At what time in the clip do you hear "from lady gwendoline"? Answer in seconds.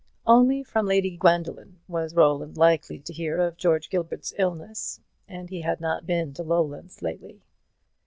0.63-1.77